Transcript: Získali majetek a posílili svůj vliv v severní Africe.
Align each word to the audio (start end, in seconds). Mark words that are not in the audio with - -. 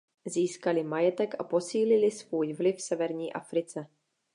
Získali 0.25 0.83
majetek 0.83 1.35
a 1.39 1.43
posílili 1.43 2.11
svůj 2.11 2.53
vliv 2.53 2.75
v 2.75 2.81
severní 2.81 3.33
Africe. 3.33 3.87